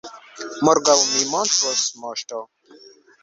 Morgaŭ 0.67 0.95
mi 1.09 1.21
montros, 1.33 1.83
moŝto! 2.05 2.39